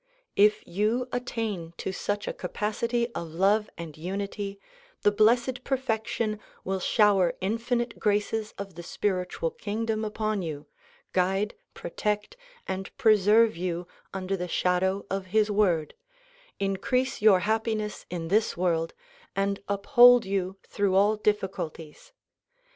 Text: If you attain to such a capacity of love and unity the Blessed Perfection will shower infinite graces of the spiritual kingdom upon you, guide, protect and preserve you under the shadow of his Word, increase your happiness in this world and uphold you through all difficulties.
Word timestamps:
If 0.35 0.65
you 0.67 1.07
attain 1.11 1.75
to 1.77 1.91
such 1.93 2.27
a 2.27 2.33
capacity 2.33 3.13
of 3.13 3.27
love 3.35 3.69
and 3.77 3.95
unity 3.95 4.59
the 5.03 5.11
Blessed 5.11 5.63
Perfection 5.63 6.39
will 6.63 6.79
shower 6.79 7.35
infinite 7.39 7.99
graces 7.99 8.51
of 8.57 8.73
the 8.73 8.81
spiritual 8.81 9.51
kingdom 9.51 10.03
upon 10.03 10.41
you, 10.41 10.65
guide, 11.13 11.53
protect 11.75 12.35
and 12.67 12.89
preserve 12.97 13.55
you 13.55 13.85
under 14.11 14.35
the 14.35 14.47
shadow 14.47 15.05
of 15.11 15.27
his 15.27 15.51
Word, 15.51 15.93
increase 16.59 17.21
your 17.21 17.41
happiness 17.41 18.07
in 18.09 18.29
this 18.29 18.57
world 18.57 18.95
and 19.35 19.61
uphold 19.69 20.25
you 20.25 20.57
through 20.67 20.95
all 20.95 21.15
difficulties. 21.15 22.11